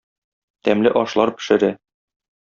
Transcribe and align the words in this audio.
Тәмле 0.69 0.93
ашлар 1.03 1.33
пешерә. 1.43 1.71